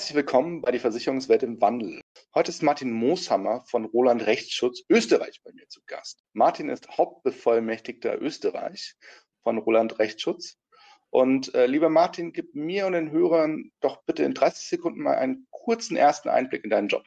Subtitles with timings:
[0.00, 2.00] Herzlich willkommen bei die Versicherungswelt im Wandel.
[2.34, 6.24] Heute ist Martin Mooshammer von Roland Rechtsschutz Österreich bei mir zu Gast.
[6.32, 8.96] Martin ist Hauptbevollmächtigter Österreich
[9.42, 10.56] von Roland Rechtsschutz.
[11.10, 15.18] Und äh, lieber Martin, gib mir und den Hörern doch bitte in 30 Sekunden mal
[15.18, 17.04] einen kurzen ersten Einblick in deinen Job.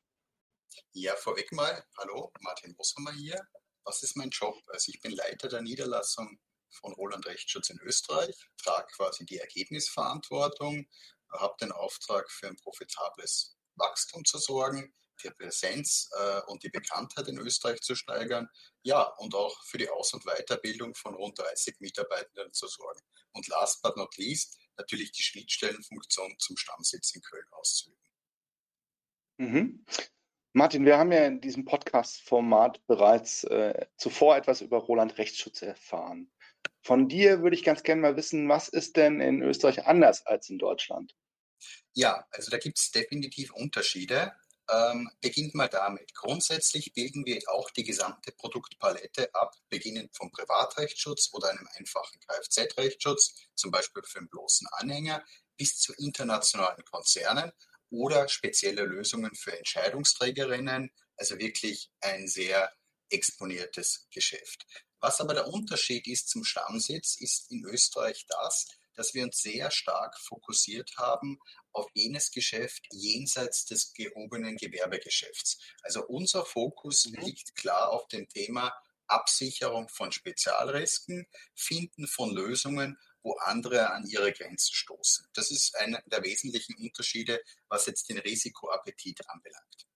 [0.91, 3.41] Ja, vorweg mal, hallo, Martin Mooshammer hier.
[3.85, 4.55] Was ist mein Job?
[4.67, 10.85] Also ich bin Leiter der Niederlassung von Roland Rechtsschutz in Österreich, trage quasi die Ergebnisverantwortung
[11.39, 17.27] habe den Auftrag für ein profitables Wachstum zu sorgen, die Präsenz äh, und die Bekanntheit
[17.27, 18.49] in Österreich zu steigern,
[18.81, 22.99] ja, und auch für die Aus- und Weiterbildung von rund 30 Mitarbeitenden zu sorgen.
[23.33, 27.99] Und last but not least, natürlich die Schnittstellenfunktion zum Stammsitz in Köln auszuüben.
[29.37, 29.85] Mhm.
[30.53, 36.31] Martin, wir haben ja in diesem Podcast-Format bereits äh, zuvor etwas über Roland Rechtsschutz erfahren.
[36.81, 40.49] Von dir würde ich ganz gerne mal wissen, was ist denn in Österreich anders als
[40.49, 41.15] in Deutschland?
[41.93, 44.33] Ja, also da gibt es definitiv Unterschiede.
[44.69, 46.13] Ähm, beginnt mal damit.
[46.13, 53.35] Grundsätzlich bilden wir auch die gesamte Produktpalette ab, beginnend vom Privatrechtsschutz oder einem einfachen Kfz-Rechtsschutz,
[53.55, 55.23] zum Beispiel für einen bloßen Anhänger,
[55.57, 57.51] bis zu internationalen Konzernen
[57.89, 60.91] oder spezielle Lösungen für Entscheidungsträgerinnen.
[61.17, 62.71] Also wirklich ein sehr
[63.09, 64.65] exponiertes Geschäft.
[64.99, 69.71] Was aber der Unterschied ist zum Stammsitz, ist in Österreich das, dass wir uns sehr
[69.71, 71.39] stark fokussiert haben
[71.71, 75.59] auf jenes Geschäft jenseits des gehobenen Gewerbegeschäfts.
[75.81, 77.21] Also unser Fokus mhm.
[77.21, 78.73] liegt klar auf dem Thema
[79.07, 85.27] Absicherung von Spezialrisken, Finden von Lösungen, wo andere an ihre Grenzen stoßen.
[85.33, 89.87] Das ist einer der wesentlichen Unterschiede, was jetzt den Risikoappetit anbelangt.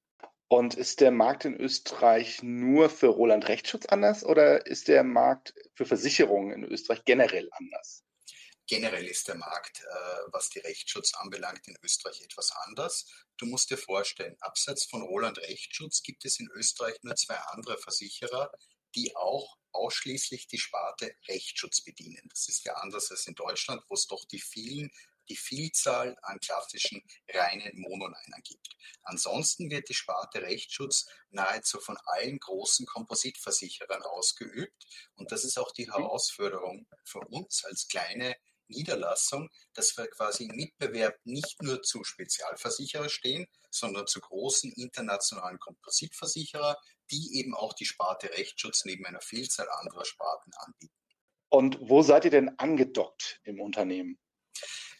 [0.49, 5.53] Und ist der Markt in Österreich nur für Roland Rechtsschutz anders oder ist der Markt
[5.73, 8.06] für Versicherungen in Österreich generell anders?
[8.67, 13.05] Generell ist der Markt, äh, was die Rechtsschutz anbelangt, in Österreich etwas anders.
[13.37, 17.77] Du musst dir vorstellen, abseits von Roland Rechtsschutz gibt es in Österreich nur zwei andere
[17.77, 18.51] Versicherer,
[18.93, 22.27] die auch ausschließlich die Sparte Rechtsschutz bedienen.
[22.29, 24.91] Das ist ja anders als in Deutschland, wo es doch die vielen
[25.29, 28.75] die Vielzahl an klassischen reinen Monolinern gibt.
[29.03, 34.85] Ansonsten wird die Sparte Rechtsschutz nahezu von allen großen Kompositversicherern ausgeübt.
[35.15, 35.93] Und das ist auch die mhm.
[35.93, 38.35] Herausforderung für uns als kleine
[38.69, 45.59] Niederlassung, dass wir quasi im Mitbewerb nicht nur zu Spezialversicherer stehen, sondern zu großen internationalen
[45.59, 46.77] Kompositversicherer,
[47.11, 50.93] die eben auch die Sparte Rechtsschutz neben einer Vielzahl anderer Sparten anbieten.
[51.49, 54.19] Und wo seid ihr denn angedockt im Unternehmen?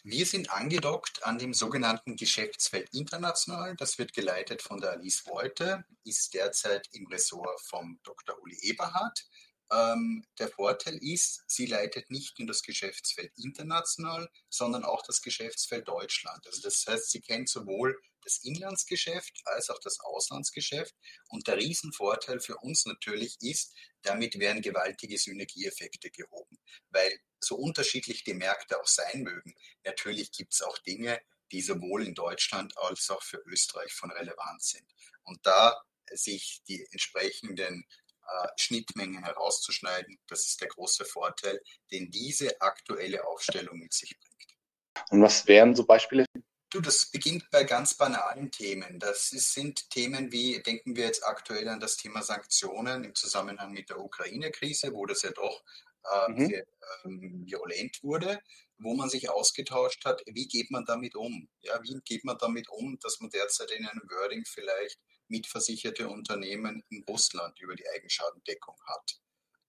[0.04, 3.76] Wir sind angedockt an dem sogenannten Geschäftsfeld International.
[3.76, 8.40] Das wird geleitet von der Alice Wolte, ist derzeit im Ressort vom Dr.
[8.40, 9.26] Uli Eberhardt.
[9.70, 15.86] Ähm, der Vorteil ist, sie leitet nicht nur das Geschäftsfeld international, sondern auch das Geschäftsfeld
[15.86, 16.46] Deutschland.
[16.46, 20.94] Also das heißt, sie kennt sowohl das Inlandsgeschäft als auch das Auslandsgeschäft.
[21.28, 26.58] Und der Riesenvorteil für uns natürlich ist, damit werden gewaltige Synergieeffekte gehoben.
[26.90, 29.54] Weil so unterschiedlich die Märkte auch sein mögen,
[29.84, 31.20] natürlich gibt es auch Dinge,
[31.52, 34.86] die sowohl in Deutschland als auch für Österreich von Relevanz sind.
[35.22, 37.86] Und da sich die entsprechenden
[38.28, 40.18] äh, Schnittmengen herauszuschneiden.
[40.26, 45.08] Das ist der große Vorteil, den diese aktuelle Aufstellung mit sich bringt.
[45.10, 46.26] Und was wären so Beispiele?
[46.70, 48.98] Du, das beginnt bei ganz banalen Themen.
[48.98, 53.88] Das sind Themen wie, denken wir jetzt aktuell an das Thema Sanktionen im Zusammenhang mit
[53.88, 55.62] der Ukraine-Krise, wo das ja doch
[56.04, 56.46] äh, mhm.
[56.46, 56.64] sehr
[57.04, 58.40] ähm, violent wurde,
[58.76, 61.48] wo man sich ausgetauscht hat, wie geht man damit um?
[61.60, 64.98] Ja, wie geht man damit um, dass man derzeit in einem Wording vielleicht
[65.28, 69.20] mitversicherte Unternehmen in Russland über die Eigenschadendeckung hat.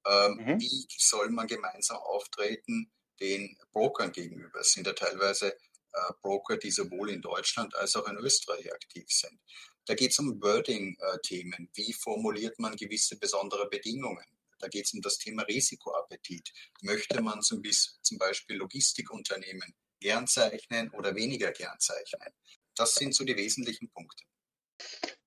[0.06, 0.62] Ähm, mhm.
[0.62, 4.60] Wie soll man gemeinsam auftreten den Brokern gegenüber?
[4.60, 5.54] Es sind ja teilweise
[5.94, 9.40] äh, Broker, die sowohl in Deutschland als auch in Österreich aktiv sind.
[9.86, 11.70] Da geht es um Wording-Themen.
[11.74, 14.26] Wie formuliert man gewisse besondere Bedingungen?
[14.60, 16.52] Da geht es um das Thema Risikoappetit.
[16.82, 17.64] Möchte man zum,
[18.02, 22.34] zum Beispiel Logistikunternehmen gern zeichnen oder weniger gern zeichnen?
[22.76, 24.26] Das sind so die wesentlichen Punkte.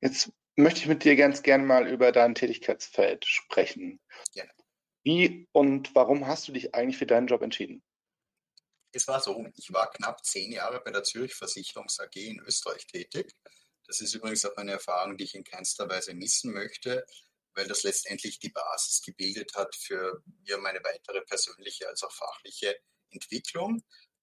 [0.01, 4.01] Jetzt möchte ich mit dir ganz gern mal über dein Tätigkeitsfeld sprechen.
[4.35, 4.45] Ja.
[5.05, 7.83] Wie und warum hast du dich eigentlich für deinen Job entschieden?
[8.93, 12.87] Es war so, ich war knapp zehn Jahre bei der Zürich Versicherungs AG in Österreich
[12.87, 13.35] tätig,
[13.87, 17.05] Das ist übrigens auch eine Erfahrung, die ich in keinster Weise missen möchte,
[17.55, 22.79] weil das letztendlich die Basis gebildet hat für ja, meine weitere persönliche als auch fachliche
[23.11, 23.83] Entwicklung.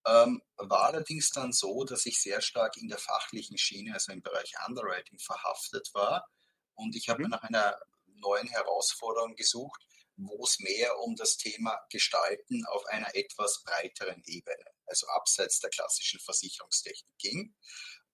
[0.09, 4.21] Ähm, war allerdings dann so, dass ich sehr stark in der fachlichen Schiene, also im
[4.21, 6.27] Bereich Underwriting, verhaftet war.
[6.73, 7.29] Und ich habe mhm.
[7.29, 7.77] nach einer
[8.15, 9.85] neuen Herausforderung gesucht,
[10.17, 15.69] wo es mehr um das Thema Gestalten auf einer etwas breiteren Ebene, also abseits der
[15.69, 17.55] klassischen Versicherungstechnik ging.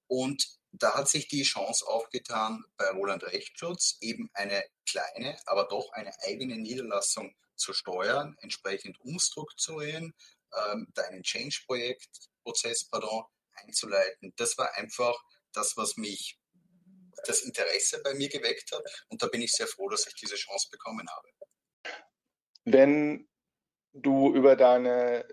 [0.07, 5.91] Und da hat sich die Chance aufgetan, bei Roland Rechtsschutz eben eine kleine, aber doch
[5.93, 10.13] eine eigene Niederlassung zu steuern, entsprechend umstrukturieren,
[10.57, 12.89] ähm, da einen Change-Projekt-Prozess
[13.55, 14.33] einzuleiten.
[14.37, 15.15] Das war einfach
[15.53, 16.39] das, was mich
[17.25, 18.83] das Interesse bei mir geweckt hat.
[19.09, 21.29] Und da bin ich sehr froh, dass ich diese Chance bekommen habe.
[22.65, 23.27] Wenn
[23.93, 25.25] du über deine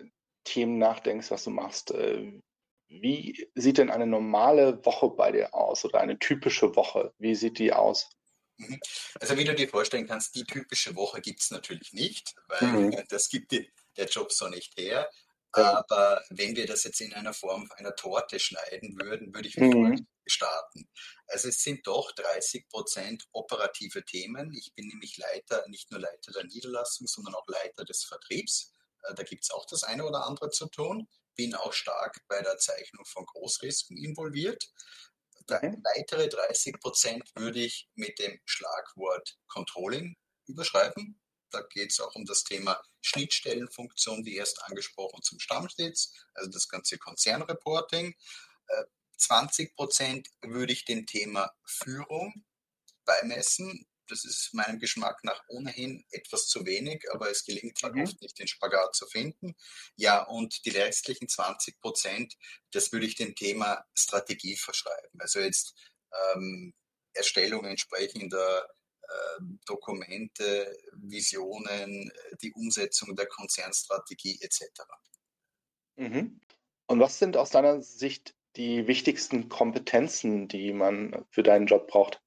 [0.43, 2.39] Themen nachdenkst, was du machst, äh,
[2.87, 7.13] wie sieht denn eine normale Woche bei dir aus oder eine typische Woche?
[7.17, 8.09] Wie sieht die aus?
[8.57, 8.79] Mhm.
[9.19, 13.03] Also wie du dir vorstellen kannst, die typische Woche gibt es natürlich nicht, weil mhm.
[13.09, 15.09] das gibt die, der Job so nicht her.
[15.53, 19.61] Aber wenn wir das jetzt in einer Form einer Torte schneiden würden, würde ich wie
[19.61, 20.07] mhm.
[20.25, 20.89] starten.
[21.27, 24.51] Also es sind doch 30 Prozent operative Themen.
[24.55, 28.73] Ich bin nämlich Leiter, nicht nur Leiter der Niederlassung, sondern auch Leiter des Vertriebs.
[29.03, 31.07] Äh, da gibt es auch das eine oder andere zu tun.
[31.35, 34.63] Bin auch stark bei der Zeichnung von Großrisken involviert.
[35.49, 35.83] Mhm.
[35.83, 40.15] Weitere 30 Prozent würde ich mit dem Schlagwort Controlling
[40.47, 41.19] überschreiben.
[41.53, 46.67] Da geht es auch um das Thema Schnittstellenfunktion, wie erst angesprochen, zum Stammsitz, also das
[46.67, 48.15] ganze Konzernreporting.
[49.17, 52.45] 20 äh, Prozent würde ich dem Thema Führung
[53.05, 53.87] beimessen.
[54.07, 58.03] Das ist meinem Geschmack nach ohnehin etwas zu wenig, aber es gelingt halt mhm.
[58.03, 59.55] oft nicht, den Spagat zu finden.
[59.95, 62.35] Ja, und die restlichen 20 Prozent,
[62.71, 65.19] das würde ich dem Thema Strategie verschreiben.
[65.19, 65.73] Also jetzt
[66.35, 66.73] ähm,
[67.13, 68.67] Erstellung entsprechender
[69.65, 72.11] Dokumente, Visionen,
[72.41, 74.63] die Umsetzung der Konzernstrategie etc.
[75.95, 76.39] Mhm.
[76.87, 82.21] Und was sind aus deiner Sicht die wichtigsten Kompetenzen, die man für deinen Job braucht?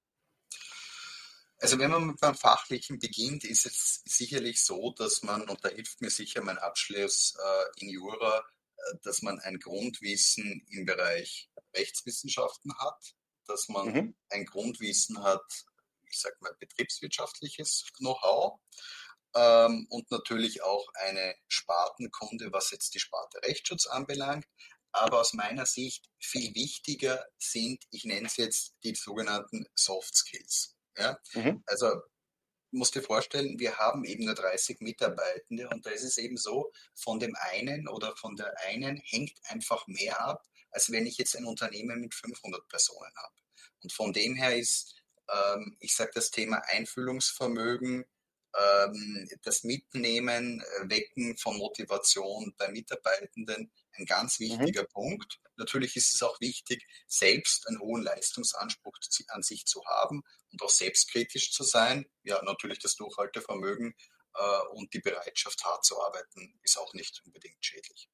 [1.58, 6.00] Also wenn man beim Fachlichen beginnt, ist es sicherlich so, dass man, und da hilft
[6.02, 8.44] mir sicher mein Abschluss äh, in Jura,
[8.76, 13.14] äh, dass man ein Grundwissen im Bereich Rechtswissenschaften hat,
[13.46, 14.14] dass man mhm.
[14.28, 15.64] ein Grundwissen hat
[16.16, 18.58] ich sag mal, betriebswirtschaftliches Know-how
[19.34, 24.46] ähm, und natürlich auch eine Spartenkunde, was jetzt die Sparte Rechtsschutz anbelangt.
[24.92, 30.74] Aber aus meiner Sicht viel wichtiger sind, ich nenne es jetzt die sogenannten Soft Skills.
[30.96, 31.18] Ja?
[31.34, 31.62] Mhm.
[31.66, 32.00] Also
[32.70, 36.72] musst dir vorstellen, wir haben eben nur 30 Mitarbeitende und da ist es eben so,
[36.94, 41.36] von dem einen oder von der einen hängt einfach mehr ab, als wenn ich jetzt
[41.36, 43.34] ein Unternehmen mit 500 Personen habe.
[43.82, 44.94] Und von dem her ist
[45.32, 48.04] ähm, ich sage das Thema Einfühlungsvermögen,
[48.58, 54.44] ähm, das Mitnehmen, äh, Wecken von Motivation bei Mitarbeitenden ein ganz mhm.
[54.44, 54.88] wichtiger mhm.
[54.88, 55.40] Punkt.
[55.56, 58.96] Natürlich ist es auch wichtig, selbst einen hohen Leistungsanspruch
[59.28, 62.06] an sich zu haben und auch selbstkritisch zu sein.
[62.22, 63.94] Ja, natürlich das Durchhaltevermögen
[64.34, 68.08] äh, und die Bereitschaft, hart zu arbeiten, ist auch nicht unbedingt schädlich.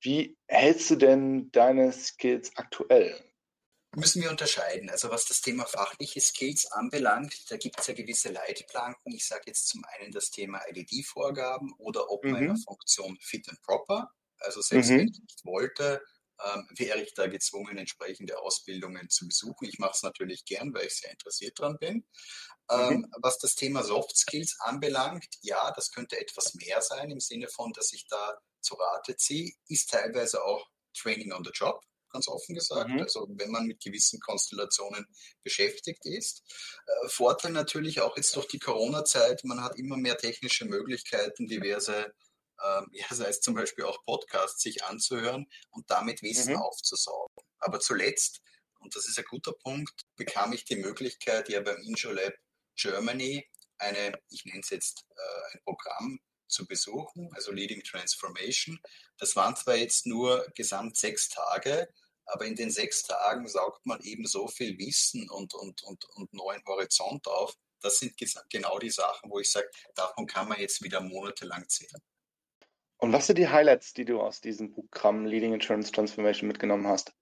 [0.00, 3.33] Wie hältst du denn deine Skills aktuell?
[3.96, 4.90] Müssen wir unterscheiden.
[4.90, 9.12] Also was das Thema fachliche Skills anbelangt, da gibt es ja gewisse Leitplanken.
[9.12, 12.32] Ich sage jetzt zum einen das Thema IDD-Vorgaben oder ob mhm.
[12.32, 14.10] meiner Funktion fit and proper.
[14.38, 14.98] Also selbst mhm.
[14.98, 16.02] wenn ich nicht wollte,
[16.44, 19.66] ähm, wäre ich da gezwungen, entsprechende Ausbildungen zu besuchen.
[19.66, 22.06] Ich mache es natürlich gern, weil ich sehr interessiert dran bin.
[22.70, 23.06] Ähm, mhm.
[23.20, 27.72] was das Thema Soft Skills anbelangt, ja, das könnte etwas mehr sein im Sinne von,
[27.72, 31.84] dass ich da zu Rate ziehe, ist teilweise auch Training on the Job
[32.14, 32.90] ganz offen gesagt.
[32.90, 33.00] Mhm.
[33.00, 35.06] Also wenn man mit gewissen Konstellationen
[35.42, 36.42] beschäftigt ist.
[36.86, 42.14] Äh, Vorteil natürlich auch jetzt durch die Corona-Zeit, man hat immer mehr technische Möglichkeiten, diverse,
[42.64, 46.60] ähm, ja, sei es zum Beispiel auch Podcasts, sich anzuhören und damit Wissen mhm.
[46.60, 47.44] aufzusaugen.
[47.58, 48.40] Aber zuletzt,
[48.78, 52.34] und das ist ein guter Punkt, bekam ich die Möglichkeit, ja beim InjoLab
[52.76, 53.46] Germany
[53.78, 58.78] eine, ich nenne es jetzt äh, ein Programm zu besuchen, also Leading Transformation.
[59.18, 61.88] Das waren zwar jetzt nur gesamt sechs Tage,
[62.26, 66.32] aber in den sechs Tagen saugt man eben so viel Wissen und, und, und, und
[66.32, 67.54] neuen Horizont auf.
[67.80, 68.14] Das sind
[68.48, 72.02] genau die Sachen, wo ich sage, davon kann man jetzt wieder monatelang zählen.
[72.96, 77.12] Und was sind die Highlights, die du aus diesem Programm Leading Insurance Transformation mitgenommen hast?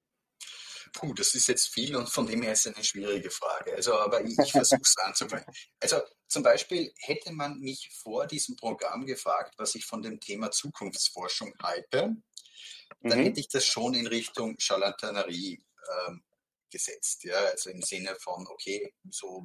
[0.93, 3.75] Puh, das ist jetzt viel und von dem her ist es eine schwierige Frage.
[3.75, 5.47] Also, aber ich, ich versuche es anzufangen.
[5.81, 10.51] Also zum Beispiel hätte man mich vor diesem Programm gefragt, was ich von dem Thema
[10.51, 12.17] Zukunftsforschung halte,
[13.01, 13.25] dann mhm.
[13.25, 15.63] hätte ich das schon in Richtung Charlatanerie
[16.07, 16.23] ähm,
[16.71, 17.25] gesetzt.
[17.25, 17.37] Ja?
[17.37, 19.45] Also im Sinne von, okay, so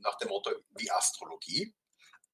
[0.00, 1.74] nach dem Motto wie Astrologie.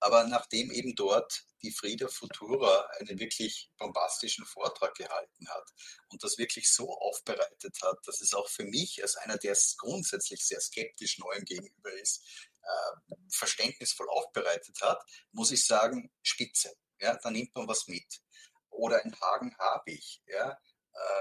[0.01, 5.69] Aber nachdem eben dort die Frieda Futura einen wirklich bombastischen Vortrag gehalten hat
[6.09, 10.47] und das wirklich so aufbereitet hat, dass es auch für mich als einer, der grundsätzlich
[10.47, 12.25] sehr skeptisch neuem gegenüber ist,
[12.63, 15.03] äh, verständnisvoll aufbereitet hat,
[15.33, 16.77] muss ich sagen, spitze.
[17.01, 18.21] Ja, da nimmt man was mit.
[18.71, 20.59] Oder ein Hagen Habich, ja,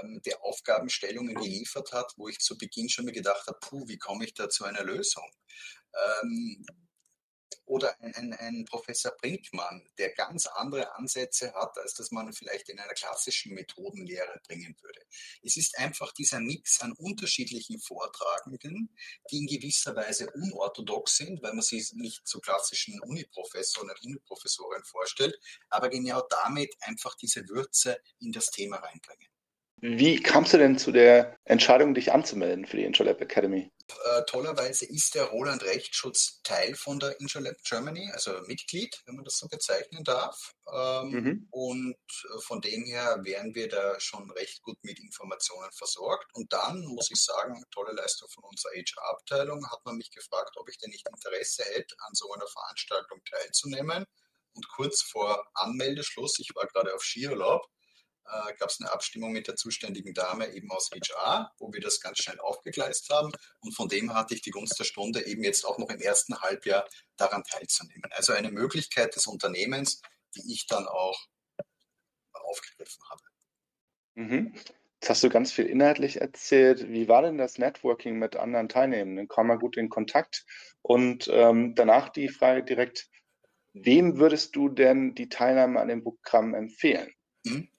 [0.02, 3.98] ähm, der Aufgabenstellungen geliefert hat, wo ich zu Beginn schon mir gedacht habe, puh, wie
[3.98, 5.28] komme ich da zu einer Lösung?
[6.22, 6.66] Ähm,
[7.68, 12.78] oder ein, ein, Professor Brinkmann, der ganz andere Ansätze hat, als das man vielleicht in
[12.78, 15.00] einer klassischen Methodenlehre bringen würde.
[15.42, 18.94] Es ist einfach dieser Mix an unterschiedlichen Vortragenden,
[19.30, 24.84] die in gewisser Weise unorthodox sind, weil man sie nicht zu klassischen Uniprofessoren und Uniprofessoren
[24.84, 29.28] vorstellt, aber genau damit einfach diese Würze in das Thema reinbringen.
[29.80, 33.70] Wie kamst du denn zu der Entscheidung, dich anzumelden für die InsurLab Academy?
[34.04, 39.24] Äh, tollerweise ist der Roland Rechtsschutz Teil von der InsurLab Germany, also Mitglied, wenn man
[39.24, 40.52] das so bezeichnen darf.
[40.72, 41.48] Ähm, mhm.
[41.50, 46.26] Und äh, von dem her wären wir da schon recht gut mit Informationen versorgt.
[46.34, 50.68] Und dann muss ich sagen, tolle Leistung von unserer HR-Abteilung, hat man mich gefragt, ob
[50.68, 54.04] ich denn nicht Interesse hätte, an so einer Veranstaltung teilzunehmen.
[54.54, 57.64] Und kurz vor Anmeldeschluss, ich war gerade auf Skiurlaub,
[58.28, 62.00] äh, gab es eine Abstimmung mit der zuständigen Dame eben aus HR, wo wir das
[62.00, 63.32] ganz schnell aufgegleist haben.
[63.60, 66.40] Und von dem hatte ich die Gunst der Stunde, eben jetzt auch noch im ersten
[66.40, 68.10] Halbjahr daran teilzunehmen.
[68.10, 70.02] Also eine Möglichkeit des Unternehmens,
[70.36, 71.18] die ich dann auch
[72.32, 73.22] aufgegriffen habe.
[74.14, 74.54] Mhm.
[75.00, 76.88] Jetzt hast du ganz viel inhaltlich erzählt.
[76.88, 79.28] Wie war denn das Networking mit anderen Teilnehmenden?
[79.28, 80.44] Kam man gut in Kontakt?
[80.82, 83.08] Und ähm, danach die Frage direkt,
[83.72, 87.12] wem würdest du denn die Teilnahme an dem Programm empfehlen?
[87.44, 87.70] Mhm.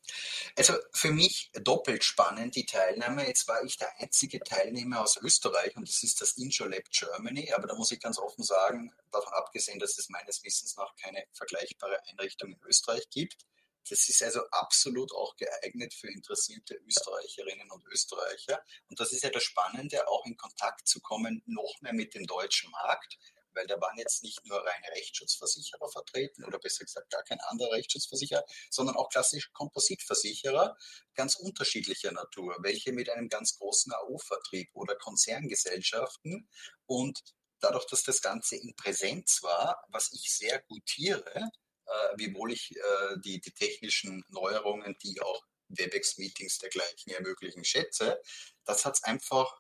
[0.55, 3.27] Also für mich doppelt spannend die Teilnahme.
[3.27, 7.53] Jetzt war ich der einzige Teilnehmer aus Österreich und das ist das InsurLab Germany.
[7.53, 11.23] Aber da muss ich ganz offen sagen, davon abgesehen, dass es meines Wissens nach keine
[11.33, 13.45] vergleichbare Einrichtung in Österreich gibt.
[13.89, 18.63] Das ist also absolut auch geeignet für interessierte Österreicherinnen und Österreicher.
[18.87, 22.27] Und das ist ja das Spannende, auch in Kontakt zu kommen, noch mehr mit dem
[22.27, 23.17] deutschen Markt
[23.59, 27.73] weil da waren jetzt nicht nur reine Rechtsschutzversicherer vertreten oder besser gesagt gar kein anderer
[27.73, 30.77] Rechtsschutzversicherer, sondern auch klassische Kompositversicherer
[31.13, 36.49] ganz unterschiedlicher Natur, welche mit einem ganz großen AU-Vertrieb oder Konzerngesellschaften
[36.85, 37.19] und
[37.59, 41.51] dadurch, dass das Ganze in Präsenz war, was ich sehr gutiere,
[41.85, 48.21] äh, wiewohl ich äh, die, die technischen Neuerungen, die auch WebEx-Meetings dergleichen ermöglichen, schätze,
[48.63, 49.59] das hat es einfach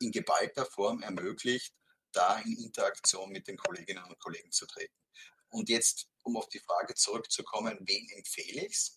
[0.00, 1.74] in geballter Form ermöglicht,
[2.14, 4.94] da in Interaktion mit den Kolleginnen und Kollegen zu treten.
[5.48, 8.92] Und jetzt, um auf die Frage zurückzukommen, wen empfehle ich?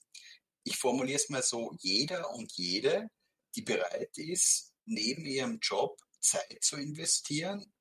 [0.63, 3.09] Ich formuliere es mal so, jeder und jede,
[3.55, 7.71] die bereit ist, neben ihrem Job Zeit zu investieren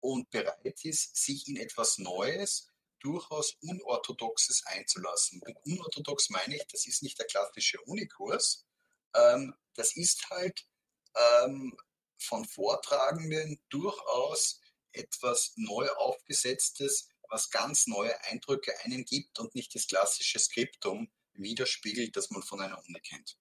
[0.00, 2.68] und bereit ist, sich in etwas Neues,
[3.00, 5.40] durchaus Unorthodoxes einzulassen.
[5.42, 8.66] Und unorthodox meine ich, das ist nicht der klassische Unikurs,
[9.14, 10.66] ähm, das ist halt
[11.14, 11.76] ähm,
[12.18, 14.60] von Vortragenden durchaus
[14.92, 22.16] etwas neu aufgesetztes, was ganz neue Eindrücke einem gibt und nicht das klassische Skriptum widerspiegelt,
[22.16, 23.36] das man von einer Uni kennt.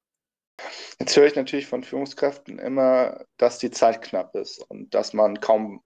[1.00, 5.39] Jetzt höre ich natürlich von Führungskräften immer, dass die Zeit knapp ist und dass man
[5.39, 5.84] kaum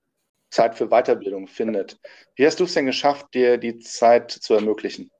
[0.49, 1.99] Zeit für Weiterbildung findet.
[2.35, 5.11] Wie hast du es denn geschafft, dir die Zeit zu ermöglichen?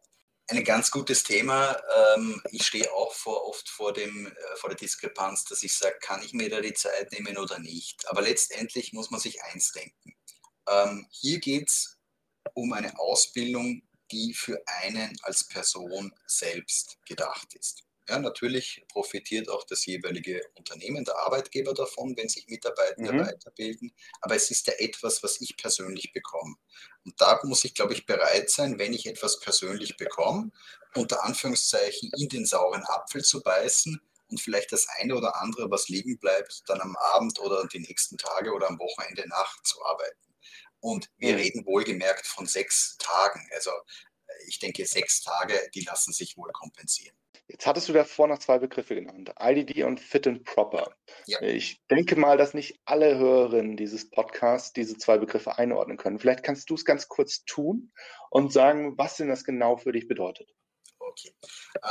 [0.48, 1.82] Ein ganz gutes Thema.
[2.16, 5.96] Ähm, ich stehe auch vor, oft vor, dem, äh, vor der Diskrepanz, dass ich sage,
[6.02, 8.06] kann ich mir da die Zeit nehmen oder nicht.
[8.10, 10.14] Aber letztendlich muss man sich eins denken.
[10.72, 11.98] Ähm, hier geht es
[12.54, 17.84] um eine Ausbildung, die für einen als Person selbst gedacht ist.
[18.10, 23.20] Ja, natürlich profitiert auch das jeweilige Unternehmen, der Arbeitgeber davon, wenn sich Mitarbeitende mhm.
[23.20, 23.94] weiterbilden.
[24.20, 26.56] Aber es ist ja etwas, was ich persönlich bekomme.
[27.06, 30.52] Und da muss ich, glaube ich, bereit sein, wenn ich etwas persönlich bekomme,
[30.96, 35.88] unter Anführungszeichen in den sauren Apfel zu beißen und vielleicht das eine oder andere, was
[35.88, 40.31] liegen bleibt, dann am Abend oder die nächsten Tage oder am Wochenende nachzuarbeiten.
[40.82, 43.48] Und wir reden wohlgemerkt von sechs Tagen.
[43.54, 47.16] Also äh, ich denke, sechs Tage, die lassen sich wohl kompensieren.
[47.48, 50.96] Jetzt hattest du davor noch zwei Begriffe genannt, IDD und Fit and Proper.
[51.26, 51.42] Ja.
[51.42, 56.18] Ich denke mal, dass nicht alle Hörerinnen dieses Podcasts diese zwei Begriffe einordnen können.
[56.18, 57.92] Vielleicht kannst du es ganz kurz tun
[58.30, 60.50] und sagen, was denn das genau für dich bedeutet.
[60.98, 61.34] Okay.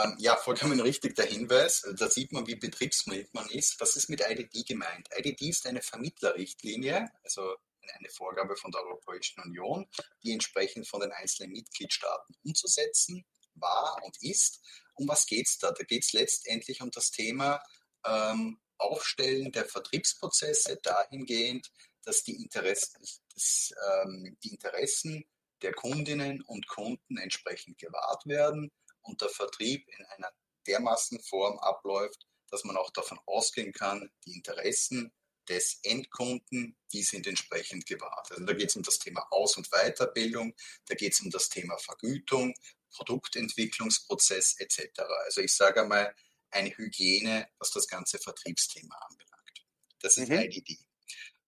[0.03, 1.83] Ähm, ja, vollkommen richtig der Hinweis.
[1.99, 3.79] Da sieht man, wie betriebsblind man ist.
[3.81, 5.09] Was ist mit IDD gemeint?
[5.15, 7.55] IDD ist eine Vermittlerrichtlinie, also
[7.95, 9.89] eine Vorgabe von der Europäischen Union,
[10.23, 14.61] die entsprechend von den einzelnen Mitgliedstaaten umzusetzen war und ist.
[14.95, 15.73] Um was geht es da?
[15.73, 17.63] Da geht es letztendlich um das Thema
[18.05, 21.71] ähm, Aufstellen der Vertriebsprozesse dahingehend,
[22.05, 23.03] dass die Interessen,
[23.35, 25.25] das, ähm, die Interessen
[25.63, 28.71] der Kundinnen und Kunden entsprechend gewahrt werden
[29.03, 30.31] und der Vertrieb in einer
[30.67, 35.13] dermaßen Form abläuft, dass man auch davon ausgehen kann, die Interessen
[35.49, 38.31] des Endkunden, die sind entsprechend gewahrt.
[38.31, 40.55] Also da geht es um das Thema Aus- und Weiterbildung,
[40.87, 42.55] da geht es um das Thema Vergütung,
[42.91, 45.01] Produktentwicklungsprozess etc.
[45.25, 46.15] Also ich sage einmal
[46.51, 49.67] eine Hygiene, was das ganze Vertriebsthema anbelangt.
[50.01, 50.39] Das ist mhm.
[50.39, 50.79] IDD.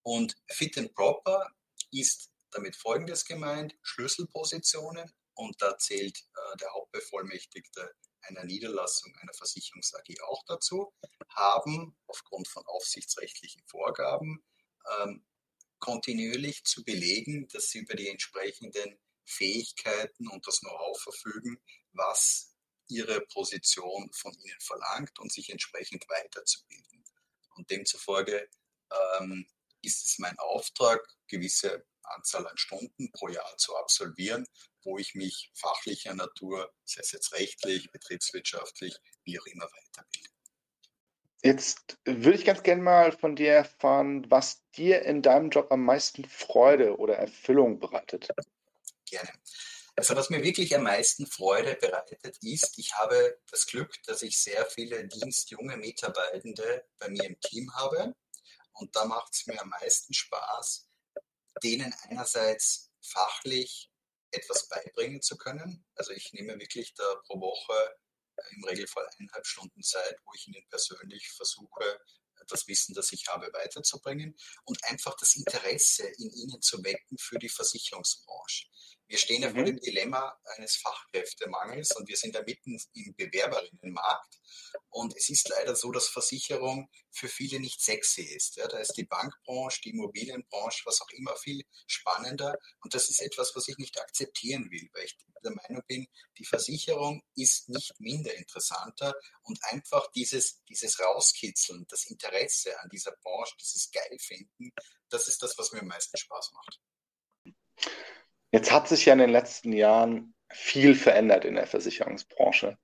[0.02, 1.48] Und Fit and Proper
[1.90, 9.94] ist damit Folgendes gemeint, Schlüsselpositionen und da zählt äh, der Hauptbevollmächtigte einer Niederlassung einer Versicherungs
[9.94, 10.92] AG auch dazu,
[11.28, 14.44] haben aufgrund von aufsichtsrechtlichen Vorgaben
[15.00, 15.24] ähm,
[15.78, 21.60] kontinuierlich zu belegen, dass sie über die entsprechenden Fähigkeiten und das Know-how verfügen,
[21.92, 22.54] was
[22.88, 27.04] ihre Position von ihnen verlangt und sich entsprechend weiterzubilden.
[27.56, 28.48] Und demzufolge
[29.18, 29.46] ähm,
[29.82, 34.46] ist es mein Auftrag, gewisse Anzahl an Stunden pro Jahr zu absolvieren,
[34.84, 40.28] wo ich mich fachlicher Natur, sei es jetzt rechtlich, betriebswirtschaftlich, wie auch immer weiterbilde.
[41.44, 45.84] Jetzt würde ich ganz gerne mal von dir erfahren, was dir in deinem Job am
[45.84, 48.28] meisten Freude oder Erfüllung bereitet.
[49.06, 49.32] Gerne.
[49.96, 54.38] Also was mir wirklich am meisten Freude bereitet, ist, ich habe das Glück, dass ich
[54.38, 58.14] sehr viele dienstjunge Mitarbeitende bei mir im Team habe.
[58.74, 60.88] Und da macht es mir am meisten Spaß,
[61.62, 63.90] denen einerseits fachlich
[64.30, 65.84] etwas beibringen zu können.
[65.94, 67.96] Also ich nehme wirklich da pro Woche
[68.36, 72.00] äh, im Regelfall eineinhalb Stunden Zeit, wo ich ihnen persönlich versuche,
[72.48, 77.38] das Wissen, das ich habe, weiterzubringen und einfach das Interesse in ihnen zu wecken für
[77.38, 78.66] die Versicherungsbranche.
[79.08, 79.54] Wir stehen ja mhm.
[79.54, 84.38] vor dem Dilemma eines Fachkräftemangels und wir sind da mitten im Bewerberinnenmarkt.
[84.88, 88.56] Und es ist leider so, dass Versicherung für viele nicht sexy ist.
[88.56, 92.58] Ja, da ist die Bankbranche, die Immobilienbranche, was auch immer viel spannender.
[92.80, 96.06] Und das ist etwas, was ich nicht akzeptieren will, weil ich der Meinung bin,
[96.38, 103.12] die Versicherung ist nicht minder interessanter und einfach dieses, dieses Rauskitzeln, das Interesse an dieser
[103.22, 104.72] Branche, dieses Geilfinden,
[105.08, 106.80] das ist das, was mir am meisten Spaß macht.
[108.52, 112.78] Jetzt hat sich ja in den letzten Jahren viel verändert in der Versicherungsbranche.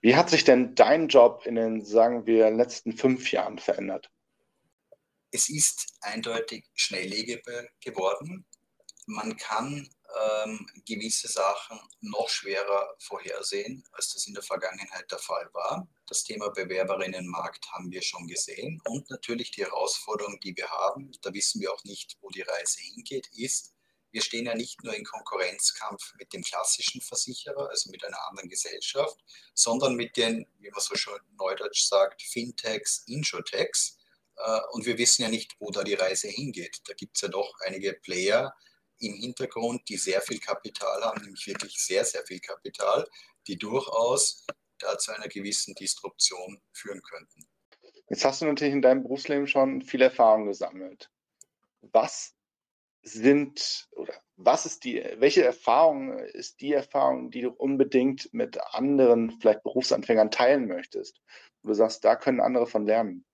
[0.00, 4.08] Wie hat sich denn dein Job in den, sagen wir, letzten fünf Jahren verändert?
[5.32, 8.46] Es ist eindeutig schnelllebiger geworden.
[9.06, 9.88] Man kann
[10.44, 15.88] ähm, gewisse Sachen noch schwerer vorhersehen, als das in der Vergangenheit der Fall war.
[16.06, 21.32] Das Thema Bewerberinnenmarkt haben wir schon gesehen und natürlich die Herausforderung, die wir haben, da
[21.34, 23.74] wissen wir auch nicht, wo die Reise hingeht, ist,
[24.12, 28.48] wir stehen ja nicht nur in Konkurrenzkampf mit dem klassischen Versicherer, also mit einer anderen
[28.48, 29.18] Gesellschaft,
[29.54, 33.98] sondern mit den, wie man so schon neudeutsch sagt, Fintechs, Insurtechs.
[34.36, 36.80] Äh, und wir wissen ja nicht, wo da die Reise hingeht.
[36.86, 38.54] Da gibt es ja doch einige Player
[38.98, 43.08] im Hintergrund, die sehr viel Kapital haben, nämlich wirklich sehr, sehr viel Kapital,
[43.46, 44.44] die durchaus
[44.78, 47.48] da zu einer gewissen Disruption führen könnten.
[48.08, 51.10] Jetzt hast du natürlich in deinem Berufsleben schon viel Erfahrung gesammelt.
[51.80, 52.34] Was
[53.02, 59.38] sind oder was ist die, welche Erfahrung ist die Erfahrung, die du unbedingt mit anderen,
[59.40, 61.20] vielleicht Berufsanfängern teilen möchtest?
[61.62, 63.26] Wo du sagst, da können andere von lernen.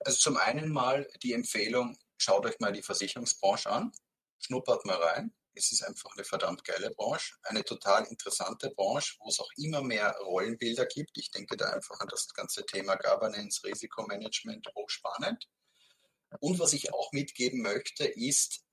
[0.00, 3.92] Also zum einen mal die Empfehlung, schaut euch mal die Versicherungsbranche an,
[4.38, 5.32] schnuppert mal rein.
[5.54, 9.82] Es ist einfach eine verdammt geile Branche, eine total interessante Branche, wo es auch immer
[9.82, 11.18] mehr Rollenbilder gibt.
[11.18, 15.48] Ich denke da einfach an das ganze Thema Governance, Risikomanagement, hochspannend.
[16.38, 18.64] Und was ich auch mitgeben möchte, ist,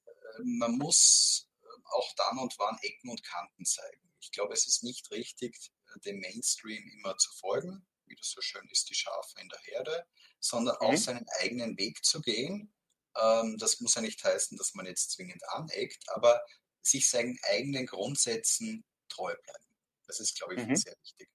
[0.44, 4.02] man muss äh, auch dann und wann Ecken und Kanten zeigen.
[4.20, 8.42] Ich glaube, es ist nicht richtig, äh, dem Mainstream immer zu folgen, wie das so
[8.42, 10.06] schön ist, die Schafe in der Herde,
[10.40, 10.88] sondern mhm.
[10.88, 12.74] auch seinen eigenen Weg zu gehen.
[13.16, 16.42] Ähm, das muss ja nicht heißen, dass man jetzt zwingend aneckt, aber
[16.82, 19.66] sich seinen eigenen Grundsätzen treu bleiben.
[20.08, 20.76] Das ist, glaube ich, mhm.
[20.76, 21.30] sehr wichtig.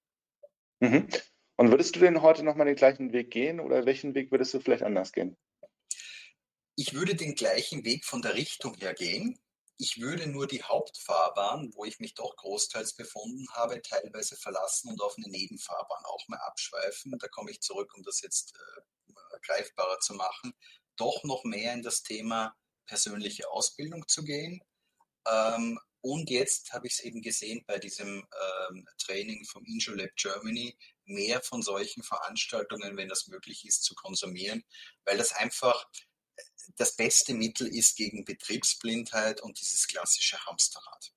[0.81, 1.09] Mhm.
[1.57, 4.61] Und würdest du denn heute nochmal den gleichen Weg gehen oder welchen Weg würdest du
[4.61, 5.37] vielleicht anders gehen?
[6.75, 9.39] Ich würde den gleichen Weg von der Richtung her gehen.
[9.79, 15.03] Ich würde nur die Hauptfahrbahn, wo ich mich doch großteils befunden habe, teilweise verlassen und
[15.03, 17.19] auf eine Nebenfahrbahn auch mal abschweifen.
[17.19, 20.55] Da komme ich zurück, um das jetzt äh, greifbarer zu machen.
[20.97, 22.57] Doch noch mehr in das Thema
[22.87, 24.63] persönliche Ausbildung zu gehen.
[25.27, 28.27] Ähm, und jetzt habe ich es eben gesehen bei diesem
[28.71, 34.65] ähm, Training vom InjoLab Germany, mehr von solchen Veranstaltungen, wenn das möglich ist, zu konsumieren,
[35.05, 35.87] weil das einfach
[36.77, 41.13] das beste Mittel ist gegen Betriebsblindheit und dieses klassische Hamsterrad.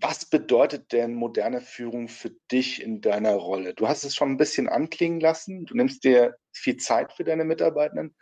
[0.00, 3.74] was bedeutet denn moderne Führung für dich in deiner Rolle?
[3.74, 5.66] Du hast es schon ein bisschen anklingen lassen.
[5.66, 8.14] Du nimmst dir viel Zeit für deine Mitarbeitenden.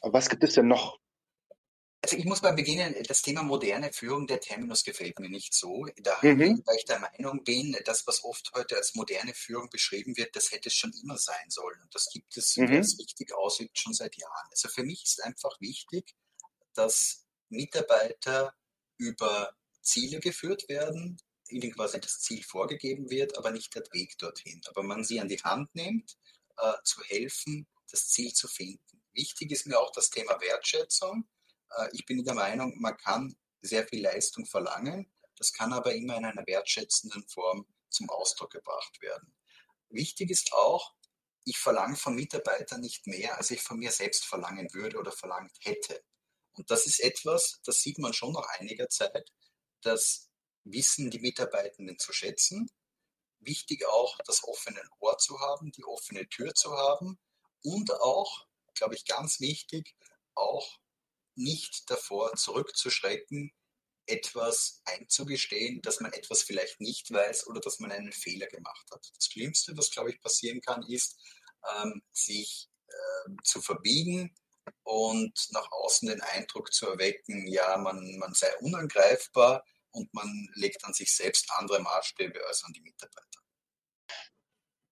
[0.00, 0.98] Aber was gibt es denn noch?
[2.04, 5.86] Also ich muss mal beginnen, das Thema moderne Führung, der Terminus gefällt mir nicht so.
[5.96, 6.62] Da, mhm.
[6.66, 10.52] Weil ich der Meinung bin, das, was oft heute als moderne Führung beschrieben wird, das
[10.52, 11.80] hätte es schon immer sein sollen.
[11.80, 12.68] Und das gibt es, mhm.
[12.68, 14.48] wer es richtig ausübt, schon seit Jahren.
[14.50, 16.14] Also für mich ist einfach wichtig,
[16.74, 18.54] dass Mitarbeiter
[18.98, 21.16] über Ziele geführt werden,
[21.48, 24.60] ihnen quasi das Ziel vorgegeben wird, aber nicht der Weg dorthin.
[24.68, 26.18] Aber man sie an die Hand nimmt,
[26.58, 29.02] äh, zu helfen, das Ziel zu finden.
[29.14, 31.26] Wichtig ist mir auch das Thema Wertschätzung.
[31.76, 36.16] Äh, ich bin der Meinung, man kann sehr viel Leistung verlangen, das kann aber immer
[36.16, 39.34] in einer wertschätzenden Form zum Ausdruck gebracht werden.
[39.88, 40.94] Wichtig ist auch,
[41.44, 45.56] ich verlange von Mitarbeitern nicht mehr, als ich von mir selbst verlangen würde oder verlangt
[45.60, 46.02] hätte.
[46.52, 49.32] Und das ist etwas, das sieht man schon nach einiger Zeit,
[49.82, 50.30] das
[50.64, 52.70] Wissen die Mitarbeitenden zu schätzen.
[53.40, 57.18] Wichtig auch, das offene Ohr zu haben, die offene Tür zu haben
[57.62, 59.94] und auch, glaube ich, ganz wichtig,
[60.34, 60.78] auch
[61.36, 63.52] nicht davor zurückzuschrecken,
[64.06, 69.10] etwas einzugestehen, dass man etwas vielleicht nicht weiß oder dass man einen Fehler gemacht hat.
[69.16, 71.18] Das Schlimmste, was, glaube ich, passieren kann, ist,
[71.76, 74.34] ähm, sich äh, zu verbiegen,
[74.82, 80.84] und nach außen den Eindruck zu erwecken, ja, man, man sei unangreifbar und man legt
[80.84, 83.40] an sich selbst andere Maßstäbe als an die Mitarbeiter.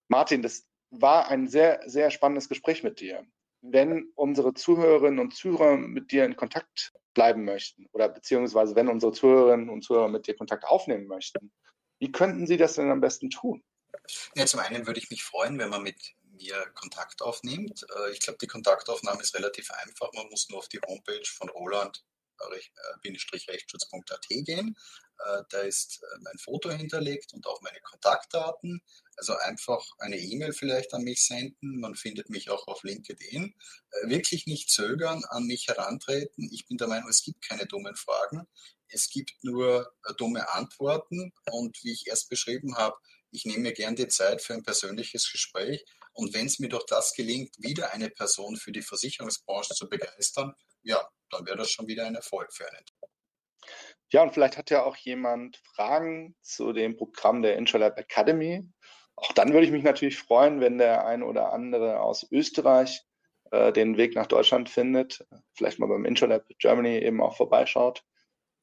[0.08, 3.26] Martin, das war ein sehr, sehr spannendes Gespräch mit dir.
[3.62, 9.12] Wenn unsere Zuhörerinnen und Zuhörer mit dir in Kontakt bleiben möchten oder beziehungsweise wenn unsere
[9.12, 11.52] Zuhörerinnen und Zuhörer mit dir Kontakt aufnehmen möchten,
[11.98, 13.62] wie könnten sie das denn am besten tun?
[14.34, 17.86] Ja, zum einen würde ich mich freuen, wenn man mit mir Kontakt aufnimmt.
[17.96, 20.12] Äh, ich glaube, die Kontaktaufnahme ist relativ einfach.
[20.14, 22.02] Man muss nur auf die Homepage von Roland
[22.40, 24.76] rechtsschutz.at gehen.
[25.18, 28.82] Äh, da ist äh, mein Foto hinterlegt und auch meine Kontaktdaten.
[29.16, 31.80] Also einfach eine E-Mail vielleicht an mich senden.
[31.80, 33.54] Man findet mich auch auf LinkedIn.
[34.04, 36.48] Wirklich nicht zögern, an mich herantreten.
[36.52, 38.46] Ich bin der Meinung, es gibt keine dummen Fragen.
[38.88, 41.32] Es gibt nur dumme Antworten.
[41.50, 42.96] Und wie ich erst beschrieben habe,
[43.30, 46.84] ich nehme mir gern die Zeit für ein persönliches Gespräch und wenn es mir durch
[46.86, 51.86] das gelingt, wieder eine Person für die Versicherungsbranche zu begeistern, ja, dann wäre das schon
[51.86, 52.84] wieder ein Erfolg für einen.
[54.12, 58.62] Ja, und vielleicht hat ja auch jemand Fragen zu dem Programm der Intralab Academy.
[59.16, 63.02] Auch dann würde ich mich natürlich freuen, wenn der ein oder andere aus Österreich
[63.50, 68.04] äh, den Weg nach Deutschland findet, vielleicht mal beim Intralab Germany eben auch vorbeischaut.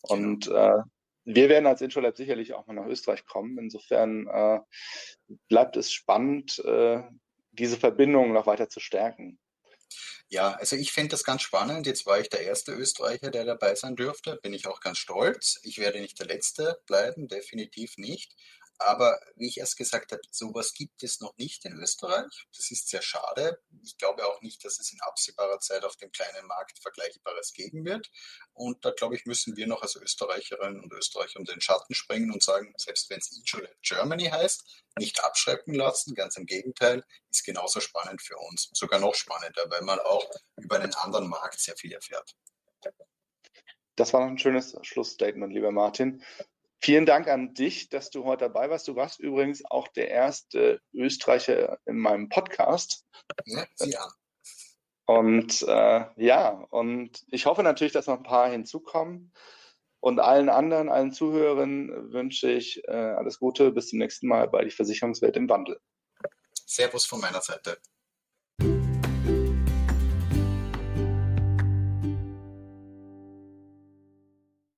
[0.02, 0.78] Und äh,
[1.26, 3.58] wir werden als Intralab sicherlich auch mal nach Österreich kommen.
[3.58, 4.60] Insofern äh,
[5.48, 7.04] bleibt es spannend, äh,
[7.52, 9.40] diese Verbindung noch weiter zu stärken.
[10.30, 11.88] Ja, also ich finde das ganz spannend.
[11.88, 14.38] Jetzt war ich der erste Österreicher, der dabei sein dürfte.
[14.42, 15.60] Bin ich auch ganz stolz.
[15.64, 18.36] Ich werde nicht der Letzte bleiben, definitiv nicht.
[18.82, 22.48] Aber wie ich erst gesagt habe, sowas gibt es noch nicht in Österreich.
[22.56, 23.62] Das ist sehr schade.
[23.84, 27.84] Ich glaube auch nicht, dass es in absehbarer Zeit auf dem kleinen Markt Vergleichbares geben
[27.84, 28.10] wird.
[28.54, 32.32] Und da glaube ich, müssen wir noch als Österreicherinnen und Österreicher um den Schatten springen
[32.32, 36.16] und sagen, selbst wenn es Insurance Germany heißt, nicht abschrecken lassen.
[36.16, 38.70] Ganz im Gegenteil, ist genauso spannend für uns.
[38.72, 42.34] Sogar noch spannender, weil man auch über einen anderen Markt sehr viel erfährt.
[43.98, 46.24] Das war noch ein schönes Schlussstatement, lieber Martin.
[46.82, 48.88] Vielen Dank an dich, dass du heute dabei warst.
[48.88, 53.06] Du warst übrigens auch der erste Österreicher in meinem Podcast.
[53.46, 54.08] Ja, ja.
[55.06, 59.34] Und äh, ja, und ich hoffe natürlich, dass noch ein paar hinzukommen.
[60.00, 63.72] Und allen anderen, allen Zuhörern wünsche ich äh, alles Gute.
[63.72, 65.82] Bis zum nächsten Mal bei die Versicherungswelt im Wandel.
[66.66, 67.80] Servus von meiner Seite.